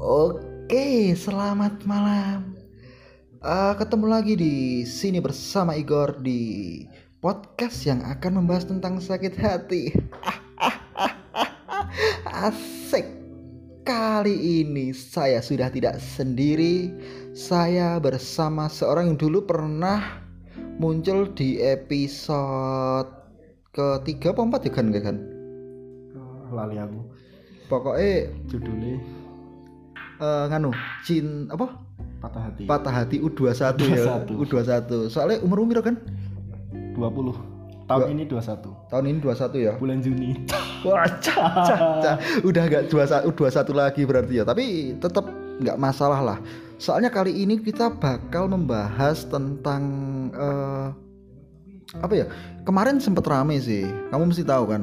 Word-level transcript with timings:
Oke, 0.00 1.12
selamat 1.12 1.84
malam. 1.84 2.56
Uh, 3.44 3.76
ketemu 3.76 4.06
lagi 4.08 4.32
di 4.32 4.80
sini 4.88 5.20
bersama 5.20 5.76
Igor 5.76 6.24
di 6.24 6.88
podcast 7.20 7.84
yang 7.84 8.00
akan 8.08 8.40
membahas 8.40 8.64
tentang 8.64 8.96
sakit 8.96 9.36
hati. 9.36 9.92
Asik. 12.48 13.04
Kali 13.84 14.64
ini 14.64 14.96
saya 14.96 15.44
sudah 15.44 15.68
tidak 15.68 16.00
sendiri. 16.00 16.96
Saya 17.36 18.00
bersama 18.00 18.72
seorang 18.72 19.12
yang 19.12 19.20
dulu 19.20 19.44
pernah 19.44 20.24
muncul 20.80 21.28
di 21.36 21.60
episode 21.60 23.12
ketiga 23.68 24.32
apa 24.32 24.48
empat 24.48 24.64
ya 24.64 24.72
kan 24.72 24.88
kan? 24.96 25.16
lali 26.50 26.80
aku 26.80 27.04
Pokoknya 27.68 28.32
judulnya 28.50 29.19
eh 30.20 30.44
nganu 30.52 30.70
cin 31.02 31.48
apa? 31.48 31.66
Patah 32.20 32.42
hati. 32.52 32.62
Patah 32.68 32.92
hati 32.92 33.16
U21 33.16 33.80
ya 33.88 34.04
U21. 34.28 34.36
U21 34.44 35.08
soalnya 35.08 35.40
umur 35.40 35.64
umur 35.64 35.80
kan? 35.80 35.96
20 36.92 37.32
tahun 37.88 38.00
Dua- 38.06 38.12
ini 38.12 38.22
21 38.28 38.92
tahun 38.92 39.04
ini 39.08 39.18
21 39.24 39.56
ya? 39.56 39.72
Bulan 39.80 39.98
Juni. 40.04 40.30
Wah 40.86 41.08
cah, 41.20 41.64
cah, 41.64 41.80
cah. 42.04 42.16
udah 42.44 42.62
gak 42.68 42.84
21 42.92 43.32
U21 43.32 43.68
lagi 43.72 44.02
berarti 44.04 44.32
ya. 44.40 44.44
Tapi 44.44 44.96
tetap 45.00 45.24
nggak 45.60 45.80
masalah 45.80 46.20
lah. 46.20 46.38
Soalnya 46.80 47.12
kali 47.12 47.36
ini 47.36 47.60
kita 47.60 47.92
bakal 47.96 48.48
membahas 48.48 49.24
tentang 49.28 49.82
eh, 50.32 50.88
apa 52.00 52.14
ya? 52.16 52.26
Kemarin 52.68 53.00
sempet 53.00 53.24
rame 53.24 53.56
sih. 53.60 53.84
Kamu 54.12 54.28
mesti 54.28 54.44
tahu 54.44 54.64
kan? 54.68 54.82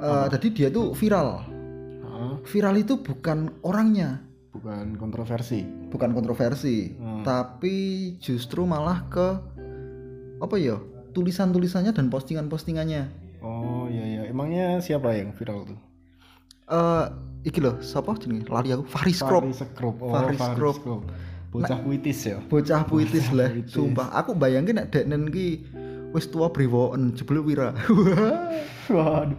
Eh, 0.00 0.26
jadi 0.38 0.46
dia 0.54 0.68
tuh 0.70 0.94
viral. 0.94 1.44
Viral 2.46 2.76
itu 2.78 3.00
bukan 3.00 3.52
orangnya 3.66 4.29
bukan 4.60 4.94
kontroversi. 4.94 5.60
Bukan 5.88 6.10
kontroversi 6.12 6.94
Hmm. 6.94 7.20
tapi 7.20 7.76
justru 8.16 8.64
malah 8.64 9.04
ke 9.08 9.28
apa 10.38 10.56
ya 10.56 10.80
tulisan-tulisannya 11.10 11.92
dan 11.92 12.08
postingan-postingannya. 12.08 13.08
Oh 13.40 13.88
iya 13.88 14.04
iya. 14.06 14.22
Emangnya 14.24 14.78
siapa 14.78 15.12
yang 15.12 15.32
viral 15.32 15.64
tuh? 15.66 15.78
Eh 16.66 17.04
iki 17.42 17.58
loh 17.58 17.80
siapa 17.80 18.14
jenenge? 18.16 18.46
Lali 18.46 18.70
aku 18.70 18.84
Faris 18.84 19.18
Krop 19.18 19.42
Faris 19.42 19.60
Krop 19.74 19.96
oh 19.98 20.12
Faris 20.12 20.40
Krop. 20.54 20.76
Krop 20.80 21.02
bocah 21.50 21.82
puitis 21.82 22.20
ya? 22.22 22.38
bocah 22.46 22.86
puitis 22.86 23.26
Bocah 23.26 23.36
lah 23.36 23.50
puitis. 23.50 23.72
sumpah. 23.74 24.08
Aku 24.14 24.38
bayangin 24.38 24.78
nek 24.78 24.94
deknen 24.94 25.28
ki 25.28 25.66
wis 26.14 26.30
tua 26.30 26.46
brewoken 26.48 27.10
jebul 27.12 27.42
wira. 27.42 27.74
Waduh 28.94 29.34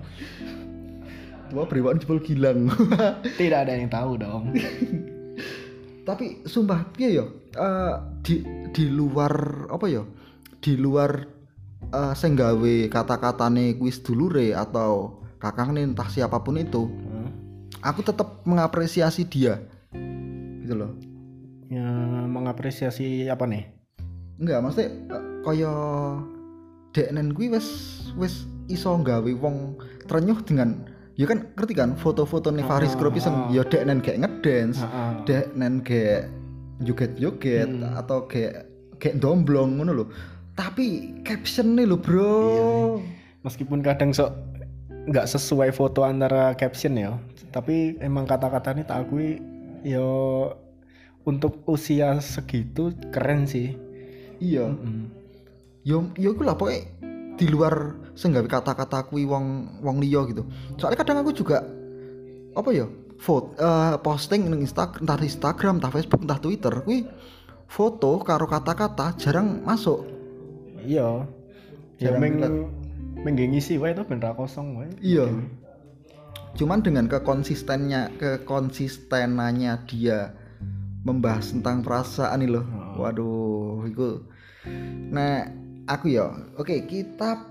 tua 1.51 1.67
brewoken 1.67 1.99
jebul 1.99 2.23
gilang. 2.23 2.71
Tidak 3.39 3.59
ada 3.67 3.75
yang 3.75 3.91
tahu 3.91 4.15
dong. 4.15 4.55
Tapi 6.07 6.47
sumpah 6.47 6.87
piye 6.95 7.19
yo? 7.19 7.43
Eh, 7.51 7.95
di 8.23 8.35
di 8.71 8.87
luar 8.87 9.67
apa 9.67 9.85
ya 9.91 10.07
di 10.63 10.79
luar 10.79 11.27
sing 12.15 12.39
gawe 12.39 12.75
kata-katane 12.87 13.75
kuis 13.75 13.99
dulure 13.99 14.55
atau 14.55 15.19
kakangne 15.41 15.83
entah 15.83 16.07
siapa 16.07 16.39
pun 16.39 16.55
itu 16.55 16.87
Heeh. 16.87 17.29
aku 17.83 17.99
tetap 17.99 18.47
mengapresiasi 18.47 19.27
dia. 19.27 19.59
Gitu 20.63 20.71
loh. 20.71 20.95
Ya 21.67 21.91
mengapresiasi 22.31 23.27
apa 23.27 23.43
nih? 23.43 23.67
Enggak 24.39 24.63
maksudnya 24.63 24.89
eh, 25.11 25.23
kaya 25.43 25.73
deknen 26.95 27.35
kuwi 27.35 27.51
wis 27.51 27.67
wis 28.15 28.47
iso 28.71 28.95
gawe 28.95 29.31
wong 29.41 29.75
trenyuh 30.07 30.39
dengan 30.47 30.90
ya 31.21 31.29
kan 31.29 31.53
ngerti 31.53 31.73
kan 31.75 31.93
foto-foto 31.93 32.49
nih 32.49 32.65
Faris 32.65 32.91
Ah, 32.91 32.97
Group 32.97 33.13
iseng 33.15 33.35
ah. 33.37 33.53
ya 33.53 33.61
deknen 33.63 34.01
kayak 34.01 34.17
ngedance 34.19 34.81
Heeh. 34.81 35.11
deknen 35.23 35.73
kayak 35.81 36.33
joget-joget 36.79 37.69
Hmm. 37.69 37.93
atau 37.93 38.25
kayak 38.25 38.65
kayak 38.97 39.17
domblong 39.17 39.77
ngono 39.77 39.93
loh 39.95 40.07
tapi 40.51 40.85
caption 41.21 41.77
nih 41.77 41.85
lo 41.85 41.95
bro 41.95 42.33
Iya, 42.49 42.65
meskipun 43.43 43.79
kadang 43.79 44.11
sok 44.11 44.33
nggak 45.03 45.25
sesuai 45.27 45.69
foto 45.71 46.01
antara 46.01 46.53
caption 46.53 46.93
ya 46.95 47.17
tapi 47.49 47.97
emang 47.99 48.25
kata-katanya 48.25 48.81
tak 48.83 49.05
akui 49.05 49.37
yo 49.83 50.49
untuk 51.21 51.61
usia 51.65 52.17
segitu 52.17 52.89
keren 53.09 53.45
sih 53.45 53.77
iya 54.39 54.65
Mm. 54.65 55.05
yo 55.83 56.09
yo 56.15 56.33
iku 56.33 56.41
lah 56.41 56.53
pokoknya 56.53 56.85
di 57.41 57.49
luar 57.49 57.97
senggawe 58.13 58.45
kata-kata 58.45 59.09
kuwi 59.09 59.25
wong 59.25 59.81
wong 59.81 59.97
liya 59.97 60.29
gitu. 60.29 60.45
Soalnya 60.77 61.01
kadang 61.01 61.25
aku 61.25 61.33
juga 61.33 61.65
apa 62.53 62.69
ya 62.69 62.85
foto 63.17 63.57
posting 64.05 64.45
nang 64.45 64.61
Instagram 64.61 65.01
entah 65.01 65.17
Instagram 65.17 65.73
entah 65.81 65.89
Facebook 65.89 66.21
entah 66.21 66.37
Twitter 66.37 66.73
kuwi 66.85 67.09
foto 67.65 68.21
karo 68.21 68.45
kata-kata 68.45 69.17
jarang 69.17 69.65
masuk. 69.65 70.05
Iya. 70.85 71.25
Ya 71.97 72.13
meng 72.13 72.37
lihat. 72.37 72.53
meng 73.25 73.33
ngisi 73.33 73.81
wae 73.81 73.97
itu 73.97 74.05
bener 74.05 74.37
kosong 74.37 74.77
wae. 74.77 74.93
Iya. 75.01 75.25
Cuman 76.61 76.85
dengan 76.85 77.09
kekonsistennya 77.09 78.13
kekonsistenannya 78.21 79.89
dia 79.89 80.37
membahas 81.01 81.57
tentang 81.57 81.81
perasaan 81.81 82.45
nih 82.45 82.49
loh. 82.53 82.65
Oh. 82.69 82.81
waduh 83.07 83.87
itu 83.87 84.09
nah 85.09 85.47
aku 85.85 86.05
ya 86.09 86.29
oke 86.55 86.75
kita 86.85 87.45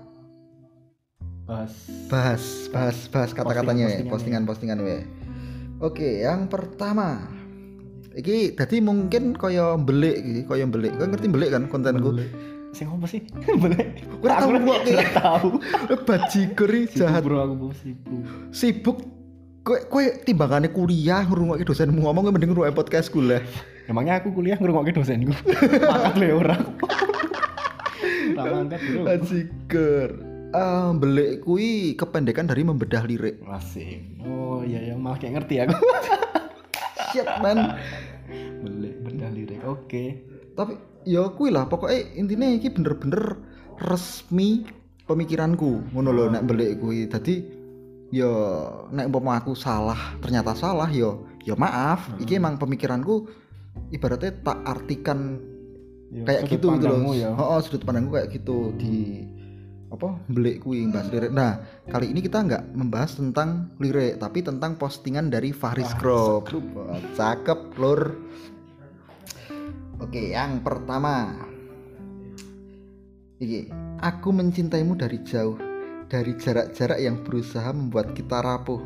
bahas 1.43 1.73
bahas 2.07 2.43
bahas 2.69 2.97
bahas 3.07 3.31
kata-katanya 3.31 3.89
ya, 3.89 4.05
Postingan-postingannya. 4.05 4.07
postingan-postingan 4.07 4.77
we. 4.79 4.97
Oke, 5.81 6.21
yang 6.21 6.45
pertama. 6.45 7.25
Iki 8.13 8.53
tadi 8.53 8.79
mungkin 8.79 9.33
kaya 9.33 9.75
belik 9.75 10.15
iki, 10.15 10.41
kaya 10.45 10.63
belik. 10.63 10.93
Kau 10.95 11.07
ngerti 11.07 11.27
belik 11.27 11.49
kan 11.49 11.65
kontenku? 11.65 12.21
Sing 12.71 12.87
apa 12.87 13.03
sih 13.03 13.19
boleh 13.61 13.83
Ora 14.23 14.31
tahu 14.37 14.47
Aku 14.47 14.63
kok, 14.63 14.79
Ki. 14.79 14.93
ora 14.95 15.09
tahu 15.11 15.49
Bajigur 16.07 16.71
jahat. 16.87 17.19
bro 17.19 17.37
aku 17.43 17.67
sibuk 17.75 18.23
Sibuk 18.49 18.97
kowe 19.61 19.79
kowe 19.91 20.05
timbangane 20.23 20.71
kuliah 20.71 21.27
ngrungokke 21.27 21.67
dosenmu 21.67 21.99
ngomong 21.99 22.31
mending 22.31 22.55
ngrungokne 22.55 22.71
podcastku 22.71 23.19
lah. 23.19 23.43
emangnya 23.85 24.23
aku 24.23 24.31
kuliah 24.31 24.55
ngrungokke 24.55 24.95
dosenku 24.95 25.35
mangkat 25.91 26.15
le 26.15 26.27
ora 26.31 26.55
tak 28.35 28.45
mangkat 28.49 28.79
bro. 28.81 29.03
Eh 30.51 30.87
belik 30.99 31.47
kuwi 31.47 31.95
kependekan 31.95 32.43
dari 32.51 32.67
membedah 32.67 33.07
lirik. 33.07 33.39
Asik. 33.47 34.03
Oh 34.27 34.59
iya 34.67 34.91
ya 34.91 34.95
malah 34.99 35.15
kayak 35.15 35.39
ngerti 35.39 35.63
aku. 35.63 35.79
Shit 37.15 37.27
man. 37.39 37.79
Boleh 38.59 38.93
benda 38.99 39.27
lirik. 39.31 39.63
Oke. 39.63 40.27
tapi 40.51 40.75
ya 41.07 41.31
kuwi 41.31 41.47
lah 41.47 41.63
pokoknya 41.63 42.11
intinya 42.19 42.43
iki 42.51 42.67
bener-bener 42.75 43.39
resmi 43.87 44.67
pemikiranku 45.07 45.95
ngono 45.95 46.09
lho 46.11 46.25
nek 46.27 46.43
belik 46.45 46.77
kuwi 46.83 47.07
dadi 47.09 47.41
ya 48.11 48.29
nek 48.91 49.07
umpama 49.09 49.39
aku 49.39 49.55
salah 49.55 50.19
ternyata 50.19 50.53
salah 50.53 50.91
ya 50.91 51.15
ya 51.47 51.55
maaf 51.55 52.11
iki 52.19 52.37
emang 52.37 52.59
pemikiranku 52.59 53.25
ibaratnya 53.95 54.35
tak 54.43 54.59
artikan 54.67 55.39
Ya, 56.11 56.27
kayak 56.27 56.41
gitu 56.51 56.75
gitu 56.75 56.91
loh. 56.91 57.15
ya. 57.15 57.31
oh, 57.31 57.55
sudut 57.63 57.87
pandangku 57.87 58.19
kayak 58.19 58.35
gitu 58.35 58.75
di 58.75 59.23
apa 59.91 60.19
belik 60.27 60.63
kuwi 60.63 60.87
bahas 60.87 61.07
lirik 61.11 61.31
nah 61.31 61.63
kali 61.87 62.11
ini 62.11 62.19
kita 62.19 62.43
nggak 62.43 62.63
membahas 62.75 63.15
tentang 63.15 63.71
lirik 63.79 64.19
tapi 64.19 64.43
tentang 64.43 64.75
postingan 64.75 65.31
dari 65.31 65.55
Faris 65.55 65.91
Group. 65.95 66.51
cakep. 67.15 67.75
Lur. 67.79 68.15
Oke 70.03 70.35
yang 70.35 70.59
pertama. 70.63 71.31
Iki 73.39 73.71
aku 74.03 74.29
mencintaimu 74.35 74.99
dari 74.99 75.19
jauh 75.23 75.55
dari 76.11 76.35
jarak-jarak 76.35 76.99
yang 76.99 77.23
berusaha 77.23 77.71
membuat 77.71 78.11
kita 78.11 78.43
rapuh 78.43 78.83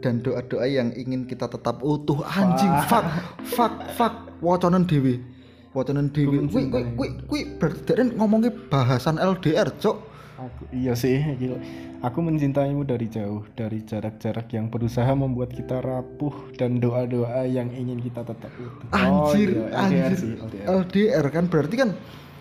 dan 0.00 0.24
doa-doa 0.24 0.64
yang 0.64 0.88
ingin 0.96 1.28
kita 1.28 1.52
tetap 1.52 1.84
utuh. 1.84 2.24
Anjing 2.24 2.72
fuck 2.88 3.04
fuck 3.44 3.76
fuck. 3.92 4.14
Wacanan 4.40 4.88
dewi 4.88 5.31
wacanan 5.72 6.12
dewi. 6.12 6.48
Kuwi 6.48 6.68
kuwi 6.68 6.84
kuwi 6.96 7.08
kuwi 7.28 7.40
berarti 7.56 7.80
dhek 7.92 8.16
ngomongnya 8.16 8.52
bahasan 8.68 9.16
LDR 9.16 9.72
cok 9.80 10.12
Aku 10.42 10.62
iya 10.74 10.92
sih 10.98 11.22
gila. 11.38 11.54
Aku 12.02 12.18
mencintaimu 12.18 12.82
dari 12.82 13.06
jauh, 13.06 13.46
dari 13.54 13.86
jarak-jarak 13.86 14.50
yang 14.50 14.66
berusaha 14.66 15.14
membuat 15.14 15.54
kita 15.54 15.78
rapuh 15.78 16.34
dan 16.58 16.82
doa-doa 16.82 17.46
yang 17.46 17.70
ingin 17.70 18.02
kita 18.02 18.26
tetap 18.26 18.50
utuh. 18.58 18.90
anjir 18.90 19.54
iya, 19.54 19.70
LDR 19.70 20.10
anjir. 20.10 20.18
sih, 20.18 20.32
LDR. 20.34 20.66
LDR 20.82 21.24
kan 21.30 21.44
berarti 21.46 21.74
kan 21.78 21.90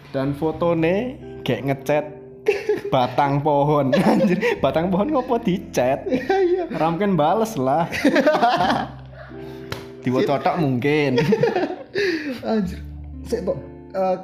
Dan 0.10 0.34
fotone 0.34 0.96
kayak 1.46 1.62
ngechat. 1.70 2.06
Batang 2.90 3.46
pohon 3.46 3.94
anjir. 4.10 4.42
Batang 4.58 4.90
pohon 4.90 5.14
ngopo 5.14 5.38
dicet? 5.38 6.02
Iya 6.52 6.74
ramken 6.74 7.14
bales 7.14 7.54
lah. 7.54 7.86
Diwocotok 10.04 10.58
mungkin. 10.58 11.22
Anjir 12.42 12.91
Pok. 13.40 13.58
Eh, 13.92 14.18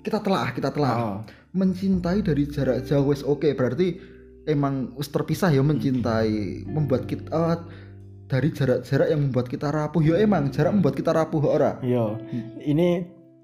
kita 0.00 0.18
telah 0.20 0.48
kita 0.50 0.70
telah 0.70 0.92
Oh. 0.94 1.18
mencintai 1.52 2.20
dari 2.20 2.44
jarak 2.46 2.84
jauh 2.84 3.04
wis 3.06 3.20
oke 3.20 3.48
berarti 3.52 3.96
emang 4.44 4.92
terpisah 4.96 5.50
ya 5.50 5.60
mencintai 5.60 6.64
membuat 6.64 7.04
kita 7.04 7.28
eh, 7.28 7.58
dari 8.26 8.48
jarak-jarak 8.50 9.08
yang 9.08 9.20
membuat 9.22 9.46
kita 9.46 9.68
rapuh. 9.68 10.00
Ya 10.00 10.16
emang 10.18 10.48
jarak 10.48 10.72
membuat 10.72 10.94
kita 10.94 11.12
rapuh 11.12 11.42
ora. 11.44 11.76
Iya. 11.78 12.16
Ini 12.60 12.88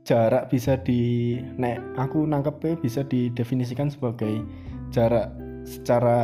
jarak 0.02 0.48
bisa 0.48 0.74
di 0.76 1.36
nek 1.54 1.78
aku 1.94 2.24
nangkepnya 2.24 2.74
bisa 2.76 3.02
didefinisikan 3.02 3.86
sebagai 3.86 4.42
jarak 4.90 5.30
secara 5.62 6.18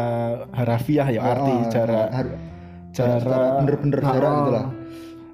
harafiah 0.50 1.06
ya 1.08 1.23
arti 1.23 1.52
Oh, 1.52 1.70
jarak 1.70 2.08
har- 2.11 2.38
jarak 2.90 3.62
bener-bener 3.62 4.00
jarak 4.02 4.26
Ah, 4.26 4.35
gitu 4.37 4.50
lah. 4.50 4.67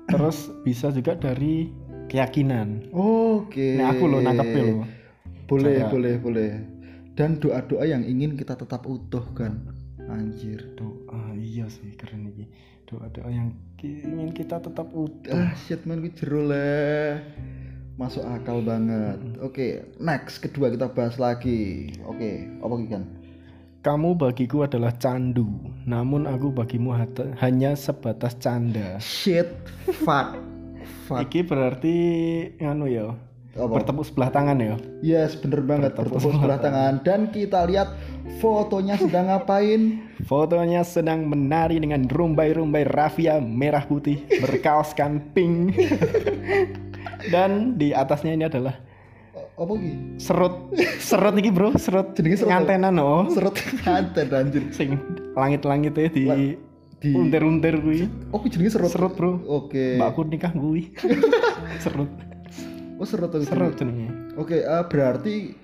Terus 0.04 0.36
bisa 0.60 0.92
juga 0.92 1.16
dari 1.16 1.72
keyakinan. 2.08 2.90
Oke. 2.94 3.78
Nek 3.78 3.98
aku 3.98 4.04
lo 4.08 4.18
nangkepnya 4.20 4.62
lo. 4.64 4.76
Boleh, 5.44 5.76
Jarak. 5.76 5.92
boleh, 5.92 6.14
boleh. 6.20 6.50
Dan 7.14 7.38
doa-doa 7.38 7.84
yang 7.84 8.02
ingin 8.02 8.34
kita 8.34 8.56
tetap 8.56 8.88
utuh 8.88 9.22
kan. 9.36 9.70
Anjir. 10.08 10.74
Doa 10.76 11.36
iya 11.36 11.68
sih 11.68 11.92
keren 11.94 12.28
ini. 12.32 12.48
Doa-doa 12.84 13.28
yang 13.28 13.52
ingin 13.80 14.32
kita 14.32 14.60
tetap 14.60 14.88
utuh. 14.92 15.32
Ah, 15.32 15.52
shit 15.56 15.84
man, 15.84 16.04
gue 16.04 16.12
leh. 16.20 17.20
Masuk 17.94 18.26
akal 18.26 18.58
banget. 18.58 19.20
Oke, 19.38 19.86
next 20.02 20.42
kedua 20.42 20.66
kita 20.72 20.90
bahas 20.90 21.14
lagi. 21.14 21.94
Oke, 22.02 22.50
apa 22.58 22.72
lagi 22.74 22.88
kan? 22.90 23.04
Kamu 23.84 24.16
bagiku 24.16 24.64
adalah 24.64 24.96
candu, 24.96 25.46
namun 25.84 26.24
aku 26.24 26.48
bagimu 26.48 26.96
hanya 27.36 27.76
sebatas 27.76 28.32
canda. 28.40 28.96
Shit, 28.96 29.52
fuck, 30.02 30.40
fuck. 31.04 31.20
Iki 31.22 31.40
berarti 31.44 31.96
nganu 32.58 32.86
ya. 32.88 33.12
Apa? 33.54 33.70
Bertepuk 33.78 34.02
sebelah 34.02 34.34
tangan 34.34 34.58
ya. 34.58 34.74
Yes, 34.98 35.38
bener 35.38 35.62
banget. 35.62 35.94
Bertepuk 35.94 36.18
Bertepuk 36.18 36.34
sebelah 36.34 36.58
tangan. 36.58 36.92
Dan 37.06 37.30
kita 37.30 37.62
lihat 37.70 37.94
fotonya 38.42 38.98
sedang 38.98 39.30
ngapain. 39.30 40.02
Fotonya 40.30 40.82
sedang 40.82 41.28
menari 41.28 41.78
dengan 41.78 42.08
rumbai-rumbai 42.08 42.82
rafia 42.88 43.38
merah 43.38 43.84
putih 43.84 44.18
berkaoskan 44.40 45.20
pink. 45.30 45.76
Dan 47.32 47.76
di 47.76 47.92
atasnya 47.92 48.34
ini 48.34 48.44
adalah 48.44 48.74
Apa 49.54 49.70
lagi? 49.70 50.18
serut 50.18 50.74
serut 50.98 51.34
iki 51.38 51.46
bro 51.48 51.78
serut 51.78 52.10
Jenenge 52.18 52.42
serut 52.42 52.50
ngantenan 52.50 52.98
oh 52.98 53.30
Seret 53.30 53.54
kanten 53.86 54.26
anjir. 54.34 54.66
sing 54.74 54.98
langit-langitnya 55.32 56.10
di 56.10 56.58
di- 57.04 57.12
unter-unter 57.12 57.76
kuwi 57.78 58.08
Oh, 58.32 58.40
gue 58.40 58.48
jenenge 58.48 58.72
serut. 58.72 58.88
serut 58.88 59.12
bro 59.12 59.36
Oke. 59.44 60.00
mbakku 60.00 60.24
nikah 60.24 60.50
kuwi 60.50 60.88
serut 61.84 62.08
Oh, 62.94 63.04
serut. 63.04 63.28
aku 63.28 63.44
serut 63.44 63.76
jenenge 63.76 64.08
Oke, 64.34 64.56
eh, 64.58 64.84
berarti 64.84 65.54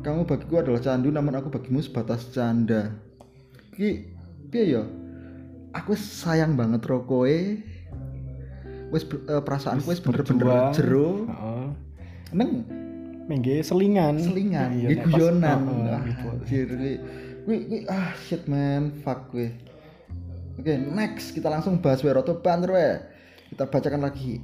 kamu 0.00 0.24
bagiku 0.24 0.58
adalah 0.58 0.82
candu, 0.82 1.08
namun 1.08 1.32
aku 1.32 1.48
bagimu 1.48 1.80
sebatas 1.80 2.28
canda. 2.28 2.92
Ki, 3.72 4.04
piye 4.46 4.76
ya? 4.76 4.84
Aku 5.72 5.96
sayang 5.96 6.52
banget 6.52 6.84
ro 6.84 7.00
kowe. 7.02 7.24
Wis 8.88 9.04
ber- 9.04 9.24
eh, 9.26 9.40
perasaanku 9.40 9.84
wis 9.86 9.96
bener-bener 9.98 10.72
jero. 10.72 11.24
Heeh. 11.24 11.66
Neng 12.34 12.50
Mengge 13.24 13.60
selingan 13.60 14.16
selingan, 14.18 14.72
Iya, 14.74 14.88
pas- 14.98 15.08
guyonan. 15.08 15.60
Ah, 15.88 16.00
gitu. 16.04 16.28
Ah 17.86 18.12
shit 18.18 18.44
man, 18.44 18.92
fuck 19.00 19.28
kuwi. 19.28 19.52
Oke, 20.58 20.74
next 20.74 21.30
kita 21.32 21.46
langsung 21.46 21.78
bahas 21.78 22.02
Weroto 22.02 22.42
Banter 22.42 22.70
we. 22.74 22.88
Kita 23.54 23.70
bacakan 23.70 24.02
lagi. 24.02 24.42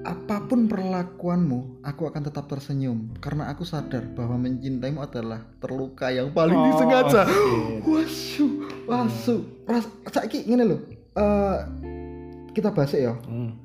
Apa 0.00 0.48
pun 0.48 0.64
perlakuanmu, 0.64 1.84
aku 1.84 2.08
akan 2.08 2.24
tetap 2.24 2.48
tersenyum 2.48 3.12
karena 3.20 3.52
aku 3.52 3.68
sadar 3.68 4.00
bahwa 4.16 4.40
mencintaimu 4.40 5.04
adalah 5.04 5.44
terluka 5.60 6.08
yang 6.08 6.32
paling 6.32 6.56
Oh, 6.56 6.64
disengaja. 6.72 7.28
Wasu, 7.84 8.64
wasu. 8.88 9.44
Ras 9.68 9.84
saiki 10.08 10.48
ngene 10.48 10.64
lho. 10.64 10.76
Eh 11.12 11.58
kita 12.56 12.72
bahas 12.72 12.96
ya. 12.96 13.12
Hmm. 13.28 13.60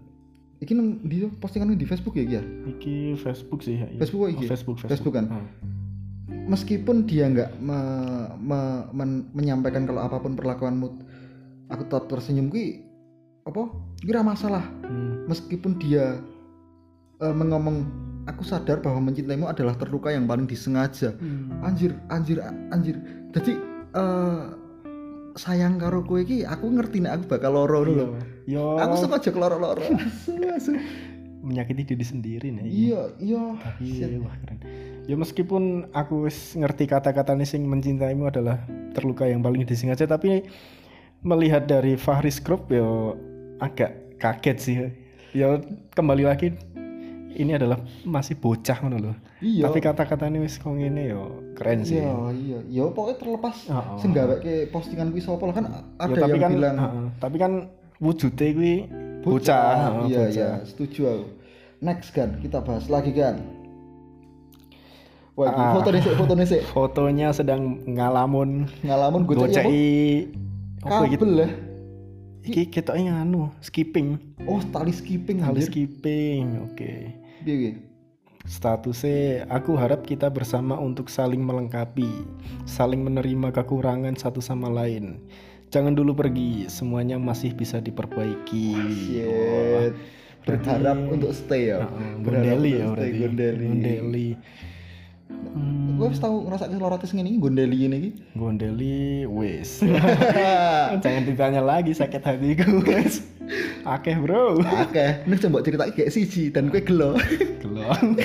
Iki 0.59 0.75
nang 0.75 0.99
di 1.07 1.23
postingan 1.39 1.71
di 1.71 1.87
Facebook 1.87 2.19
ya 2.19 2.27
iki 2.27 2.35
ya. 2.35 2.43
Iki 2.67 2.95
Facebook 3.15 3.63
sih 3.63 3.79
ya. 3.79 3.87
Facebook 3.95 4.27
kok 4.27 4.31
iki? 4.35 4.43
Oh, 4.43 4.49
Facebook, 4.51 4.75
Facebook 4.81 5.15
kan? 5.15 5.27
Hmm. 5.29 5.47
meskipun 6.45 7.09
dia 7.09 7.25
nggak 7.25 7.57
me- 7.57 8.29
me- 8.37 8.85
men- 8.93 9.25
menyampaikan 9.33 9.89
kalau 9.89 10.05
apa 10.05 10.21
pun 10.21 10.37
perlakuanmu 10.37 11.04
aku 11.75 11.83
tetap 11.85 12.07
tersenyum 12.07 12.47
ki 12.47 12.81
apa 13.43 13.69
kira 13.97 14.21
masalah 14.21 14.63
Hmm. 14.81 15.27
meskipun 15.27 15.75
dia 15.75 16.17
eh, 17.17 17.31
mengomong 17.31 17.85
aku 18.25 18.41
sadar 18.41 18.79
bahwa 18.79 19.05
mencintaimu 19.05 19.45
adalah 19.45 19.73
terluka 19.73 20.09
yang 20.09 20.25
paling 20.25 20.43
disengaja 20.43 21.13
Hmm. 21.13 21.61
anjir 21.61 21.93
anjir 22.07 22.41
anjir 22.69 22.95
jadi 23.29 23.53
eh, 23.91 24.43
sayang 25.35 25.75
karo 25.75 25.99
kowe 26.01 26.17
iki 26.17 26.41
aku 26.41 26.71
ngerti 26.71 26.99
nek 26.99 27.19
aku 27.19 27.23
bakal 27.29 27.51
loro 27.53 27.77
Iya. 27.77 27.85
dulu 27.85 28.05
Yo 28.45 28.63
aku 28.77 28.95
sengaja 28.97 29.29
keloro-loro 29.29 29.81
menyakiti 31.41 31.85
diri 31.85 32.01
sendiri 32.01 32.47
nih. 32.49 32.65
iya 32.65 33.01
iya 33.19 33.43
Tapi 33.53 34.17
wah 34.17 34.33
keren. 34.35 34.57
Ya 35.05 35.13
meskipun 35.13 35.63
aku 35.91 36.25
ngerti 36.55 36.83
kata-kata 36.85 37.33
nih 37.33 37.45
sing 37.45 37.61
mencintaimu 37.63 38.25
adalah 38.25 38.57
terluka 38.91 39.25
yang 39.25 39.45
paling 39.45 39.61
disengaja 39.61 40.05
tapi 40.05 40.41
melihat 41.25 41.65
dari 41.65 41.97
Fahris 41.97 42.37
Group 42.37 42.69
ya 42.69 42.85
agak 43.59 43.91
kaget 44.15 44.57
sih. 44.57 44.75
Ya 45.33 45.57
kembali 45.91 46.23
lagi 46.23 46.53
ini 47.35 47.51
adalah 47.51 47.75
masih 48.05 48.37
bocah 48.37 48.79
ngono 48.79 48.97
loh. 49.01 49.15
iya 49.41 49.67
Tapi 49.67 49.83
kata-kata 49.83 50.23
ini 50.25 50.39
wis 50.39 50.55
kok 50.55 50.71
ngene 50.71 51.11
ya 51.11 51.19
keren 51.53 51.83
sih. 51.83 51.99
Iya, 51.99 52.13
iya. 52.31 52.59
Ya 52.71 52.83
pokoknya 52.87 53.17
terlepas 53.19 53.55
Oh, 53.67 53.75
oh. 53.75 53.97
sing 53.99 54.15
gaweke 54.15 54.69
postingan 54.69 55.11
kuwi 55.11 55.19
sapa 55.19 55.43
kan 55.51 55.65
ada 55.97 56.07
Ya, 56.07 56.21
tapi 56.21 56.31
yang 56.31 56.41
kan 56.41 56.51
bilang 56.53 56.75
heeh, 56.77 57.05
tapi 57.19 57.35
kan 57.35 57.51
wujudnya 57.97 58.47
kuwi 58.53 58.75
bocah, 59.19 59.27
bocah. 59.27 59.65
heeh, 59.75 60.03
Iya, 60.07 60.19
bocah. 60.21 60.29
iya, 60.31 60.49
setuju 60.63 61.01
aku. 61.09 61.25
Next 61.75 62.09
kan, 62.15 62.39
kita 62.39 62.63
bahas 62.63 62.87
lagi 62.87 63.11
kan. 63.11 63.35
Wah, 65.35 65.51
Ah. 65.51 65.75
foto 65.75 65.91
nih, 65.91 65.99
foto 65.99 66.33
nih. 66.33 66.47
Fotonya 66.71 67.27
sedang 67.29 67.83
ngalamun 67.83 68.71
Ngalamun 68.79 69.27
gue 69.27 69.35
cek 69.51 69.67
goceki 70.85 70.93
apa 70.95 71.05
gitu. 71.09 71.25
kabel 71.25 71.33
lah. 71.35 71.51
Iki 72.45 72.63
ketoknya 72.69 73.13
anu 73.17 73.49
skipping, 73.57 74.21
Oh, 74.45 74.61
tali 74.69 74.93
skipping 74.93 75.41
tali 75.41 75.59
anjir. 75.59 75.65
skipping. 75.65 76.61
Oke. 76.69 77.09
Piye 77.41 77.55
iki? 77.57 77.71
Statusnya 78.45 79.49
aku 79.49 79.73
harap 79.73 80.05
kita 80.05 80.29
bersama 80.29 80.77
untuk 80.77 81.09
saling 81.09 81.41
melengkapi, 81.41 82.05
saling 82.69 83.01
menerima 83.01 83.49
kekurangan 83.49 84.13
satu 84.13 84.37
sama 84.37 84.69
lain. 84.69 85.25
Jangan 85.73 85.97
dulu 85.97 86.13
pergi, 86.13 86.69
semuanya 86.69 87.17
masih 87.17 87.57
bisa 87.57 87.81
diperbaiki. 87.81 88.77
Shit. 88.93 89.97
Berharap 90.45 91.09
untuk 91.09 91.33
stay 91.33 91.73
ya. 91.73 91.89
Heeh, 91.89 92.11
Berharap 92.21 92.45
Gondeli 92.53 92.71
ya 92.77 92.85
berarti. 92.93 93.17
Gondeli. 93.17 93.65
Gondeli. 93.65 94.29
Hmm, 95.27 95.95
Gue 95.95 96.11
tau 96.13 96.43
ngerasake 96.43 96.75
lorotis 96.75 97.11
ngene 97.11 97.29
iki 97.29 97.39
gondeli 97.39 97.77
ini 97.81 97.95
iki. 97.97 98.11
Gondeli 98.33 98.97
wis. 99.25 99.79
Jangan 100.95 101.23
ditanya 101.29 101.61
lagi 101.61 101.91
sakit 101.91 102.19
hatiku 102.19 102.83
wis. 102.83 103.23
Akeh, 103.83 104.17
Bro. 104.17 104.59
Oke, 104.59 105.21
nek 105.23 105.37
coba 105.39 105.61
cerita 105.61 105.85
kayak 105.87 106.09
siji 106.09 106.49
dan 106.49 106.67
kue 106.67 106.81
gelo. 106.81 107.15
Gelong. 107.61 108.17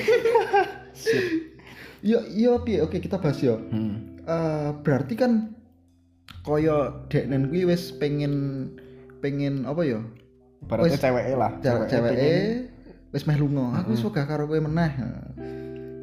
Yo 2.01 2.25
yo 2.27 2.65
piye? 2.65 2.81
Oke, 2.81 2.97
kita 2.97 3.21
bahas 3.21 3.37
yo. 3.39 3.61
Hmm. 3.69 4.17
Eh, 4.21 4.71
berarti 4.81 5.15
kan 5.15 5.53
koyo 6.41 7.05
deknen 7.07 7.47
kuwi 7.47 7.69
wis 7.69 7.93
pengen 7.93 8.33
pengen 9.21 9.69
apa 9.69 9.85
ya? 9.85 10.01
Berarti 10.65 10.91
Wis. 10.91 10.97
ceweke 10.99 11.35
lah. 11.35 11.53
Cewek 11.61 11.93
pengen- 11.93 12.73
wis 13.13 13.25
meh 13.25 13.37
lunga. 13.37 13.77
Aku 13.79 13.93
suka 13.95 14.25
karo 14.25 14.49
kowe 14.49 14.57
meneh. 14.57 14.93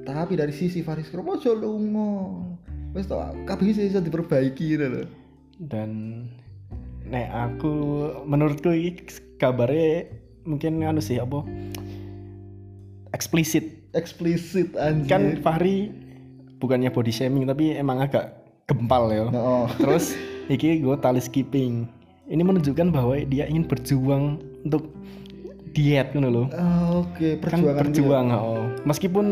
Tapi 0.08 0.40
dari 0.40 0.56
sisi 0.56 0.80
Faris 0.80 1.12
Kro 1.12 1.28
aja 1.28 1.52
lunga. 1.52 2.40
Wis 2.96 3.12
kabeh 3.44 3.76
sih 3.76 3.92
iso 3.92 4.00
diperbaiki 4.00 4.80
gitu 4.80 5.04
dan 5.58 5.90
nek 7.10 7.28
aku 7.34 7.74
menurutku 8.30 8.70
kabarnya 9.42 10.06
mungkin 10.46 10.86
anu 10.86 11.02
sih 11.02 11.18
apa 11.18 11.42
eksplisit 13.14 13.90
Eksplisit 13.98 14.78
anjir. 14.78 15.10
kan 15.10 15.22
Fahri 15.42 15.90
bukannya 16.62 16.94
body 16.94 17.10
shaming 17.10 17.50
tapi 17.50 17.74
emang 17.74 18.04
agak 18.04 18.38
gempal 18.70 19.10
ya 19.10 19.26
Oh. 19.34 19.66
terus 19.82 20.14
iki 20.52 20.84
gue 20.84 20.96
tali 21.02 21.18
skipping 21.18 21.90
ini 22.28 22.42
menunjukkan 22.44 22.94
bahwa 22.94 23.18
dia 23.26 23.50
ingin 23.50 23.66
berjuang 23.66 24.38
untuk 24.68 24.94
diet 25.74 26.14
gitu 26.14 26.28
loh 26.30 26.48
Ah, 26.54 27.02
Oke, 27.02 27.40
kan 27.42 27.58
perjuangan 27.58 27.82
berjuang 27.82 28.26
oh. 28.36 28.66
meskipun 28.86 29.26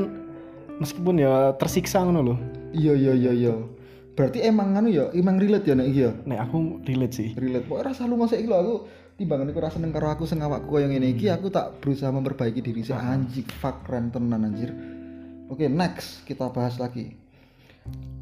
meskipun 0.81 1.23
ya 1.23 1.55
tersiksa 1.55 2.03
gitu 2.03 2.21
loh 2.21 2.39
Iya 2.75 2.93
iya 2.93 3.13
iya 3.15 3.31
iya. 3.31 3.55
Berarti 4.15 4.43
emang 4.43 4.75
anu 4.75 4.91
ya, 4.91 5.11
emang 5.15 5.39
relate 5.39 5.67
ya 5.71 5.75
nek 5.75 5.87
iki 5.91 6.01
ya. 6.07 6.11
nek 6.27 6.39
aku 6.47 6.83
relate 6.83 7.15
sih. 7.15 7.29
Relate. 7.35 7.67
Pokoknya 7.67 7.91
rasa 7.91 8.07
lu 8.07 8.19
masih 8.19 8.43
iki 8.43 8.47
lho 8.51 8.57
aku 8.59 8.75
timbangan 9.15 9.47
iku 9.47 9.59
rasa 9.63 9.75
seneng 9.79 9.95
karo 9.95 10.11
aku 10.11 10.27
sing 10.27 10.43
awakku 10.43 10.75
koyo 10.75 10.91
ngene 10.91 11.15
iki 11.15 11.31
aku 11.31 11.47
tak 11.47 11.79
berusaha 11.79 12.11
memperbaiki 12.11 12.59
diri 12.59 12.83
saya 12.83 13.15
anjing 13.15 13.47
fuck 13.47 13.87
keren 13.87 14.11
tenan 14.11 14.43
anjir. 14.43 14.71
Oke 15.47 15.71
next 15.71 16.23
kita 16.27 16.51
bahas 16.51 16.75
lagi. 16.79 17.15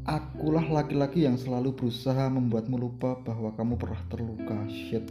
Akulah 0.04 0.66
laki-laki 0.68 1.24
yang 1.24 1.40
selalu 1.40 1.72
berusaha 1.74 2.28
membuatmu 2.30 2.76
lupa 2.76 3.16
bahwa 3.24 3.50
kamu 3.56 3.74
pernah 3.80 4.02
terluka. 4.06 4.58
Shit. 4.70 5.08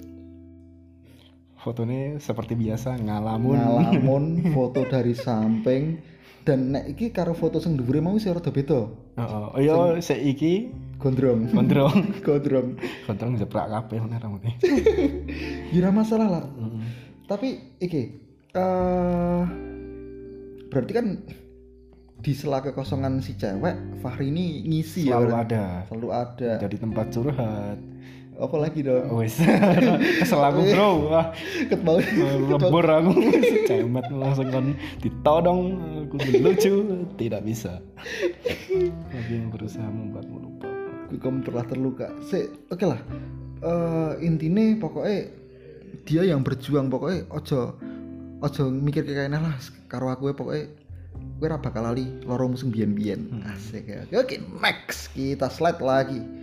Fotonya 1.64 2.20
seperti 2.20 2.60
biasa 2.60 3.00
ngalamun. 3.02 3.56
Ngalamun 3.56 4.24
foto 4.56 4.84
dari 4.84 5.16
samping 5.16 6.13
dan 6.44 6.76
nek 6.76 6.92
iki 6.92 7.16
karo 7.16 7.32
foto 7.32 7.64
sing 7.64 7.80
dhuwure 7.80 8.04
mau 8.04 8.20
sih 8.20 8.32
rada 8.32 8.52
beda. 8.52 8.80
Oh, 9.16 9.56
oh 9.56 9.60
iya 9.60 10.00
seiki 10.04 10.72
gondrong. 11.00 11.52
Gondrong. 11.52 11.98
Gondrong. 12.28 12.68
Gondrong 13.08 13.34
jeprak 13.40 13.72
kabeh 13.72 13.98
ngono 14.04 14.16
rambutnya. 14.20 14.54
Kira 15.72 15.90
masalah 15.90 16.28
lah. 16.30 16.46
Mm. 16.60 16.84
tapi 17.24 17.56
iki 17.80 18.20
eh 18.52 19.42
berarti 20.68 20.92
kan 20.92 21.24
di 22.20 22.36
sela 22.36 22.60
kekosongan 22.60 23.24
si 23.24 23.40
cewek 23.40 24.04
Fahri 24.04 24.28
ini 24.28 24.68
ngisi 24.68 25.08
ya 25.08 25.18
selalu 25.18 25.34
ada. 25.40 25.64
Selalu 25.88 26.10
ada. 26.12 26.52
Jadi 26.60 26.76
tempat 26.78 27.06
curhat 27.16 27.80
apa 28.44 28.56
lagi 28.60 28.84
dong? 28.84 29.08
Wes 29.16 29.40
kesel 30.20 30.44
aku 30.44 30.62
bro. 30.76 30.90
Wah 31.08 31.32
ketemu 31.72 32.00
lebur 32.52 32.86
aku. 32.86 33.12
Cemet 33.68 34.08
langsung 34.12 34.48
kan 34.52 34.66
ditodong. 35.00 35.62
Aku 36.08 36.16
lucu. 36.44 36.74
Tidak 37.16 37.42
bisa. 37.42 37.80
Lagi 39.10 39.32
yang 39.32 39.48
berusaha 39.48 39.88
membuatmu 39.88 40.38
lupa. 40.44 40.70
Kamu 41.14 41.46
telah 41.48 41.64
terluka. 41.64 42.08
Se 42.28 42.52
oke 42.68 42.84
lah. 42.84 43.00
Eh 43.64 44.28
intinya 44.28 44.76
pokoknya 44.84 45.32
dia 46.04 46.22
yang 46.28 46.44
berjuang 46.44 46.92
pokoknya 46.92 47.32
ojo 47.32 47.80
ojo 48.44 48.64
mikir 48.68 49.08
kayak 49.08 49.32
enak 49.32 49.42
lah. 49.42 49.56
Karo 49.88 50.12
aku 50.12 50.30
ya 50.30 50.36
pokoknya 50.36 50.66
gue 51.14 51.48
ora 51.48 51.60
bakal 51.62 51.88
lali 51.88 52.12
loro 52.28 52.52
musim 52.52 52.76
biyen-biyen. 52.76 53.46
Asik 53.48 53.88
ya. 53.88 54.04
Oke 54.20 54.44
next. 54.60 55.16
Kita 55.16 55.48
slide 55.48 55.80
lagi 55.80 56.43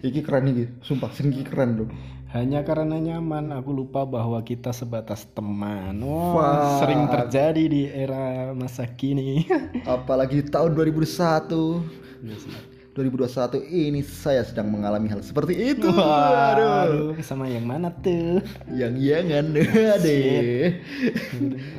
iki 0.00 0.20
keren 0.20 0.48
iki 0.48 0.64
sumpah 0.82 1.10
sing 1.12 1.32
keren 1.42 1.70
loh 1.78 1.88
hanya 2.34 2.60
karena 2.62 2.98
nyaman 2.98 3.54
aku 3.54 3.72
lupa 3.72 4.02
bahwa 4.04 4.42
kita 4.42 4.68
sebatas 4.70 5.24
teman 5.30 6.02
wah 6.02 6.32
Wah. 6.34 6.76
sering 6.82 7.06
terjadi 7.06 7.64
di 7.64 7.82
era 7.86 8.50
masa 8.52 8.84
kini 8.84 9.46
apalagi 9.88 10.42
di 10.42 10.46
tahun 10.46 10.74
2001 10.74 12.24
Iya 12.26 12.36
sih. 12.36 12.52
2021 12.92 13.60
ini 13.68 14.00
saya 14.00 14.40
sedang 14.40 14.72
mengalami 14.72 15.12
hal 15.12 15.20
seperti 15.20 15.76
itu 15.76 15.84
aduh 15.84 17.12
Waduh, 17.12 17.20
sama 17.20 17.44
yang 17.44 17.68
mana 17.68 17.92
tuh? 17.92 18.40
yang 18.72 18.96
yangan 18.96 19.52
adeh 20.00 20.80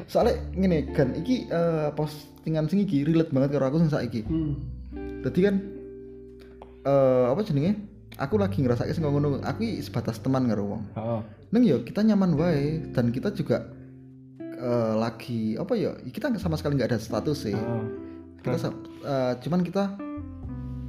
soalnya 0.05 0.38
ngene 0.53 0.93
kan 0.93 1.17
iki 1.17 1.50
eh, 1.50 1.89
postingan 1.97 2.69
sing 2.69 2.86
iki 2.86 3.01
relate 3.01 3.33
banget 3.33 3.50
karo 3.50 3.65
aku 3.67 3.77
sing 3.81 3.89
saiki 3.89 4.21
Hmm. 4.25 4.62
Jadi 5.25 5.39
kan 5.41 5.55
eh 6.86 7.25
apa 7.27 7.41
jenenge? 7.41 7.96
Aku 8.17 8.41
lagi 8.41 8.65
ngerasa 8.65 8.89
sing 8.89 9.05
ngono, 9.05 9.38
aku 9.45 9.62
sebatas 9.77 10.17
teman 10.17 10.50
karo 10.50 10.65
wong. 10.74 10.83
Oh, 10.97 11.21
Neng 11.53 11.63
yo 11.63 11.86
kita 11.86 12.01
nyaman 12.01 12.33
wae 12.33 12.81
dan 12.91 13.13
kita 13.13 13.29
juga 13.29 13.69
eh, 14.41 14.93
lagi 14.97 15.53
apa 15.53 15.77
ya? 15.77 15.93
Kita 16.01 16.33
sama 16.41 16.57
sekali 16.57 16.81
nggak 16.81 16.89
ada 16.91 17.00
status 17.00 17.45
sih. 17.45 17.53
oh. 17.53 17.86
Kita 18.41 18.74
eh, 19.05 19.33
cuman 19.45 19.62
kita 19.62 19.83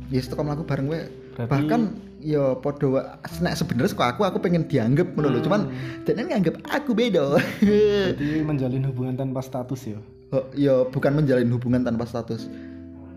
ya 0.09 0.19
yes, 0.25 0.33
melaku 0.33 0.65
bareng 0.65 0.89
wae. 0.89 1.05
Berarti- 1.37 1.51
Bahkan 1.53 1.81
yo 2.19 2.59
podo 2.59 2.99
nek 3.39 3.55
sebenarnya 3.55 3.95
kok 3.95 4.09
aku 4.19 4.27
aku 4.27 4.39
pengen 4.41 4.65
dianggap 4.65 5.13
ngono 5.13 5.29
lho. 5.29 5.41
Cuman 5.45 5.69
dan 6.09 6.25
nganggap 6.25 6.65
aku 6.65 6.97
beda. 6.97 7.37
Berarti 7.61 8.41
menjalin 8.41 8.89
hubungan 8.89 9.15
tanpa 9.21 9.45
status 9.45 9.81
ya? 9.85 10.01
Oh, 10.33 10.49
yo 10.57 10.89
bukan 10.89 11.13
menjalin 11.13 11.53
hubungan 11.53 11.85
tanpa 11.85 12.09
status. 12.09 12.49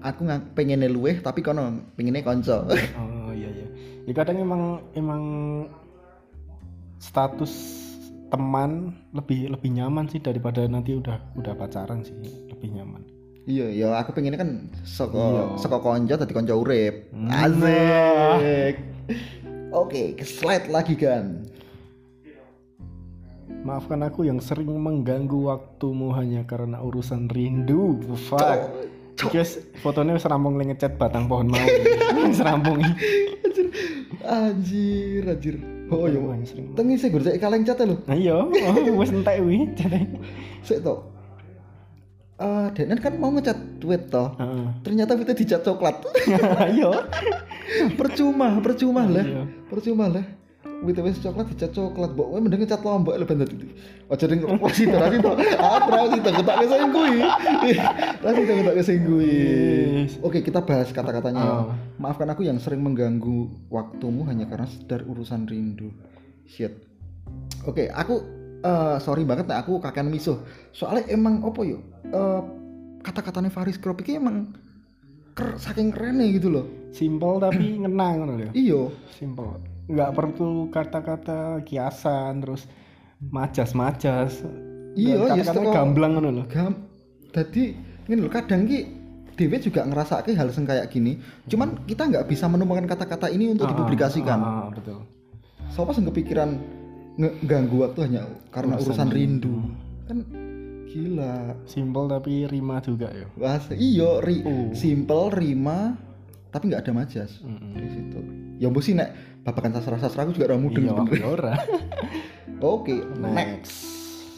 Aku 0.03 0.27
nggak 0.27 0.51
pengen 0.53 0.83
luweh 0.91 1.23
tapi 1.23 1.39
kono 1.39 1.79
pengennya 1.95 2.27
konco. 2.27 2.67
Oh. 2.99 3.20
Ya 4.09 4.13
kadang 4.17 4.37
emang 4.41 4.63
emang 4.97 5.23
status 6.97 7.53
teman 8.31 8.95
lebih 9.11 9.51
lebih 9.51 9.69
nyaman 9.75 10.07
sih 10.07 10.23
daripada 10.23 10.63
nanti 10.65 10.95
udah 10.95 11.19
udah 11.35 11.53
pacaran 11.53 12.01
sih 12.01 12.15
lebih 12.47 12.71
nyaman. 12.79 13.03
Iya, 13.49 13.73
ya 13.73 13.87
aku 13.97 14.13
pengennya 14.13 14.37
kan 14.37 14.69
saka 14.85 15.17
Iya. 15.17 15.43
saka 15.57 15.77
konco 15.81 16.13
tadi 16.13 16.31
konco 16.31 16.53
urip. 16.61 17.09
Hmm. 17.09 17.29
Asik. 17.33 18.75
Oke, 19.73 20.13
ke 20.13 20.23
slide 20.23 20.69
lagi 20.69 20.93
kan. 20.93 21.41
Maafkan 23.61 24.01
aku 24.05 24.25
yang 24.25 24.41
sering 24.41 24.69
mengganggu 24.69 25.49
waktumu 25.49 26.13
hanya 26.17 26.45
karena 26.45 26.81
urusan 26.81 27.29
rindu. 27.29 27.97
Fuck. 28.29 28.89
Guys, 29.29 29.61
fotonya 29.85 30.17
wis 30.17 30.25
rampung 30.25 30.57
le 30.57 30.65
ngecat 30.73 30.97
batang 30.97 31.29
pohon 31.29 31.45
mau. 31.53 31.61
Wis 32.25 32.41
rampung. 32.41 32.81
Anjir, 34.25 35.23
anjir, 35.25 35.55
anjir. 35.57 35.71
Oh 35.91 36.07
iya. 36.07 36.19
Wah, 36.23 36.39
sering. 36.47 36.71
Tengi 36.73 36.95
sih 36.95 37.11
gue 37.11 37.35
kaleng 37.35 37.67
cat 37.67 37.83
lho. 37.83 37.99
Nah 38.07 38.15
iya, 38.15 38.39
oh, 38.39 38.47
wis 39.01 39.11
entek 39.11 39.43
wi 39.43 39.67
cate. 39.75 40.07
Sik 40.63 40.79
to. 40.81 41.11
Eh, 42.41 42.67
Denen 42.73 42.97
kan 42.97 43.13
mau 43.21 43.29
ngecat 43.29 43.77
tweet 43.77 44.09
toh. 44.09 44.33
Heeh. 44.39 44.65
Ternyata 44.81 45.13
kita 45.13 45.37
dicat 45.37 45.61
coklat. 45.61 46.01
Ayo. 46.65 46.89
percuma, 47.99 48.57
percuma 48.59 49.03
lah. 49.05 49.21
Iya. 49.21 49.43
Percuma 49.69 50.05
lah. 50.09 50.25
WTW 50.81 51.13
coklat 51.13 51.45
dicat 51.53 51.71
coklat, 51.77 52.09
mbok 52.17 52.27
kowe 52.33 52.39
mending 52.41 52.65
ngecat 52.65 52.81
lombok 52.81 53.13
lho 53.13 53.25
ben 53.29 53.45
dadi. 53.45 53.69
Aja 54.09 54.25
ning 54.25 54.41
rasi 54.41 54.89
to, 54.89 54.97
rasi 54.97 55.17
to. 55.21 55.29
Aku 55.61 55.87
rasi 55.93 56.17
to 56.17 56.29
ketak 56.33 56.55
sing 56.65 56.89
kuwi. 56.89 57.17
To 58.17 58.29
ketak 58.33 58.75
sing 58.81 58.99
kuwi. 59.05 59.35
Oke, 60.25 60.41
kita 60.41 60.65
bahas 60.65 60.89
kata-katanya. 60.89 61.37
ya. 61.37 61.53
Oh. 61.53 61.73
Maafkan 62.01 62.33
aku 62.33 62.41
yang 62.41 62.57
sering 62.57 62.81
mengganggu 62.81 63.69
waktumu 63.69 64.25
hanya 64.25 64.49
karena 64.49 64.65
sekedar 64.65 65.05
urusan 65.05 65.45
rindu. 65.45 65.93
Shit. 66.49 66.73
Oke, 67.69 67.85
aku 67.93 68.25
eh, 68.65 68.97
sorry 69.05 69.21
banget 69.21 69.45
nek 69.45 69.61
aku 69.61 69.77
kakean 69.77 70.09
misuh. 70.09 70.41
Soalnya 70.73 71.13
emang 71.13 71.45
opo 71.45 71.61
yo? 71.61 71.77
Eh 72.09 72.41
kata-katanya 73.05 73.53
Faris 73.53 73.77
Krop 73.77 74.01
iki 74.01 74.17
emang 74.17 74.49
ker, 75.37 75.61
saking 75.61 75.93
kerennya 75.93 76.25
gitu 76.33 76.49
loh. 76.49 76.65
Simple 76.89 77.37
tapi 77.37 77.77
ngenang 77.85 78.25
ngono 78.25 78.33
lho. 78.33 78.49
Iyo, 78.57 78.91
Simple. 79.13 79.70
Nggak 79.85 80.11
perlu 80.11 80.69
kata-kata 80.69 81.39
kiasan 81.61 82.41
terus 82.41 82.65
majas-majas. 83.23 84.43
Iya, 84.91 85.15
Dan 85.23 85.39
ya, 85.39 85.43
kata-kata 85.45 85.71
gamblang 85.71 86.11
ngono 86.13 86.29
lho. 86.31 86.43
gam 86.45 86.73
jadi 87.31 87.63
ini 88.05 88.15
loh 88.17 88.27
kadang 88.27 88.67
ki 88.67 88.79
Dewe 89.31 89.55
juga 89.57 89.87
ngerasake 89.87 90.35
hal 90.35 90.51
sing 90.51 90.67
kayak 90.67 90.91
gini 90.91 91.15
cuman 91.47 91.87
kita 91.87 92.03
nggak 92.03 92.27
bisa 92.27 92.45
menemukan 92.45 92.83
kata-kata 92.83 93.31
ini 93.31 93.47
untuk 93.47 93.71
dipublikasikan 93.71 94.35
Ah, 94.37 94.51
ah, 94.59 94.69
betul. 94.69 94.99
siapa 95.71 95.95
sing 95.95 96.03
kepikiran 96.03 96.59
ngeganggu 97.15 97.79
waktu 97.79 97.99
hanya 98.03 98.27
karena 98.51 98.75
Urusan 98.75 99.07
urusan 99.07 99.09
rindu 99.09 99.55
kan 100.05 100.17
gila 100.85 101.55
Simple 101.63 102.11
tapi 102.11 102.43
rima 102.43 102.83
juga 102.83 103.07
ya. 103.09 103.23
Wah, 103.39 103.63
iyo 103.71 104.19
ri, 104.19 104.43
Oh. 104.43 104.75
simple 104.75 105.31
rima 105.31 105.95
tapi 106.51 106.67
nggak 106.67 106.83
ada 106.83 106.91
majas 106.91 107.39
Mm-mm. 107.39 107.71
di 107.71 107.87
situ 107.87 108.19
ya 108.59 108.67
mbok 108.67 108.83
sih 108.83 108.91
nek 108.91 109.30
babakan 109.41 109.71
sastra 109.71 109.97
sastra 109.97 110.21
aku 110.21 110.33
juga 110.33 110.45
ora 110.47 110.57
mudeng 110.57 110.83
Iya, 110.83 110.93
sebenarnya. 110.93 111.17
ya 111.17 111.27
ora. 111.27 111.53
oke 112.73 112.95
next 113.17 113.73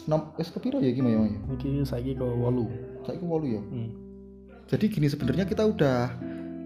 nom 0.04 0.32
wis 0.34 0.48
kepiro 0.48 0.78
ya 0.78 0.90
gimana 0.90 1.28
ya 1.28 1.40
Iki 1.50 1.84
saiki 1.84 2.12
ke 2.12 2.24
8. 2.24 3.04
saya 3.04 3.20
walu 3.20 3.46
ya 3.50 3.62
Hmm. 3.62 3.90
jadi 4.64 4.84
gini 4.86 5.06
sebenarnya 5.06 5.44
kita 5.44 5.62
udah 5.62 6.08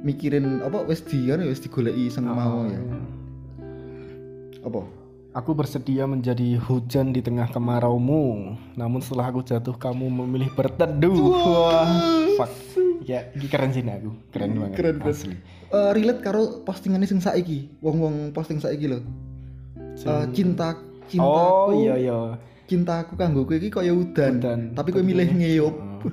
mikirin 0.01 0.63
apa 0.63 0.83
wis 0.85 1.03
di 1.03 1.27
kan 1.27 1.43
wis 1.43 1.59
digoleki 1.59 2.07
sing 2.09 2.25
mau 2.25 2.63
ya 2.65 2.79
apa 4.61 4.83
Aku 5.29 5.55
bersedia 5.55 6.03
menjadi 6.03 6.59
hujan 6.59 7.13
di 7.13 7.21
tengah 7.21 7.47
kemaraumu. 7.47 8.57
Namun 8.75 8.99
setelah 8.99 9.31
aku 9.31 9.45
jatuh, 9.45 9.77
kamu 9.77 10.09
memilih 10.09 10.51
berteduh. 10.51 11.15
Wah, 11.31 11.87
fuck. 12.35 12.51
Ya, 13.09 13.25
ini 13.33 13.49
keren 13.49 13.73
sih 13.73 13.81
aku. 13.81 14.13
Keren 14.29 14.53
banget. 14.53 14.77
Keren. 14.77 14.97
Asli. 15.01 15.33
Eh, 15.69 15.91
relate 15.93 16.21
karo 16.21 16.61
postingan 16.61 17.05
sing 17.05 17.21
saiki 17.21 17.69
wong-wong 17.81 18.33
posting 18.33 18.57
saiki 18.57 18.89
lho 18.89 19.01
Eh, 19.99 20.25
cinta 20.31 20.79
cintaku 21.05 21.69
Oh 21.69 21.73
iya 21.75 21.97
iya. 21.99 22.19
cintaku 22.65 23.17
kanggo 23.17 23.43
kowe 23.43 23.53
iki 23.53 23.69
kaya 23.69 23.91
udan, 23.91 24.39
Udan. 24.39 24.61
tapi 24.73 24.93
kowe 24.93 25.01
milih 25.01 25.29
ngeyup 25.29 25.75
Oh. 25.99 26.09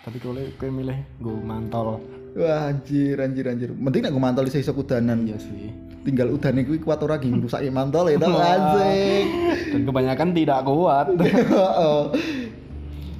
Tapi 0.00 0.18
kalau 0.18 0.38
kowe 0.54 0.68
milih 0.68 0.94
gue 1.16 1.34
mantol. 1.40 1.98
wah 2.32 2.70
anjir 2.70 3.18
anjir 3.18 3.46
anjir 3.46 3.70
mending 3.72 4.04
nek 4.04 4.12
gue 4.12 4.22
mantol 4.22 4.46
iso 4.46 4.58
iso 4.58 4.70
udanan 4.70 5.26
Iya 5.26 5.38
sih. 5.38 5.74
tinggal 6.00 6.30
udane 6.30 6.62
kuwi 6.62 6.78
kuat 6.78 7.00
ora 7.00 7.18
gini 7.18 7.40
rusak 7.40 7.66
mantol 7.68 8.06
ya 8.06 8.16
tau 8.16 8.30
anjing 8.32 9.26
Dan 9.70 9.82
kebanyakan 9.82 10.28
tidak 10.30 10.60
kuat. 10.62 11.06
oh. 11.82 12.14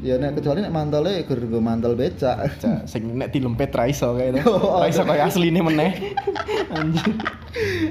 Ya 0.00 0.16
nek 0.16 0.40
kecuali 0.40 0.64
nek 0.64 0.72
mantole 0.72 1.24
gur 1.28 1.40
gue 1.40 1.62
mantol 1.62 1.92
becak. 1.96 2.36
Cak, 2.60 2.88
sing 2.88 3.16
nek 3.16 3.32
dilempet 3.32 3.70
ra 3.72 3.84
iso 3.88 4.16
kayak 4.16 4.40
itu. 4.40 4.48
Oh, 4.48 4.80
Ra 4.80 4.88
iso 4.88 5.04
kayak 5.04 5.28
asline 5.28 5.60
meneh. 5.60 6.16
Anjir. 6.72 7.08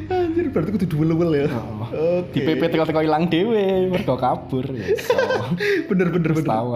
anjir 0.09 0.45
berarti 0.49 0.69
kudu 0.73 0.85
duel-duel 0.87 1.31
ya? 1.35 1.47
Oh. 1.53 1.85
oke. 1.89 2.33
Di 2.33 2.39
PP 2.41 2.61
teko-teko 2.73 3.01
ilang 3.03 3.27
dhewe, 3.29 3.91
mergo 3.91 4.15
kabur. 4.17 4.65
Ya 4.73 4.87
bener 5.89 6.07
bener 6.09 6.31
bener. 6.33 6.49
Tahu 6.49 6.69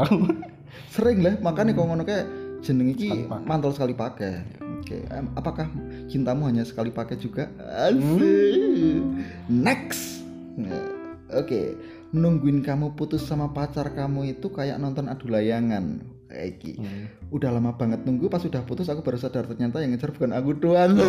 sering 0.93 1.25
lah 1.25 1.33
makanya 1.41 1.73
kok 1.73 1.85
ngono 1.89 2.03
kayak 2.05 2.25
jeneng 2.61 2.93
iki 2.93 3.25
mantul 3.25 3.73
sekali 3.73 3.97
pakai. 3.97 4.45
Oke 4.83 5.09
em, 5.09 5.31
apakah 5.33 5.65
cintamu 6.05 6.45
hanya 6.45 6.61
sekali 6.61 6.93
pakai 6.93 7.17
juga? 7.17 7.49
Asik. 7.89 9.01
next. 9.49 10.21
Nah, 10.53 10.85
oke 11.33 11.73
nungguin 12.13 12.61
kamu 12.61 12.93
putus 12.93 13.25
sama 13.25 13.49
pacar 13.51 13.91
kamu 13.97 14.37
itu 14.37 14.53
kayak 14.53 14.77
nonton 14.77 15.09
adu 15.09 15.27
layangan 15.27 16.05
kayak. 16.29 16.61
Hmm. 16.77 17.09
Udah 17.33 17.49
lama 17.49 17.73
banget 17.73 18.05
nunggu 18.05 18.29
pas 18.29 18.45
udah 18.45 18.61
putus 18.63 18.87
aku 18.87 19.01
baru 19.01 19.17
sadar 19.17 19.49
ternyata 19.49 19.81
yang 19.81 19.97
ngejar 19.97 20.13
bukan 20.13 20.31
aku 20.31 20.49
doang. 20.57 20.93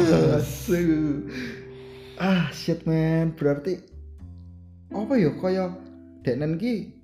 Ah 2.14 2.46
shit 2.54 2.86
man, 2.86 3.34
berarti 3.34 3.74
apa 4.94 5.18
ya 5.18 5.34
kaya 5.34 5.74
deknen 6.22 6.62
ki 6.62 6.94